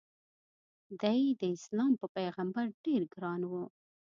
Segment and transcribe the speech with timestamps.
[1.01, 3.51] د ی داسلام په پیغمبر ډېر ګران و.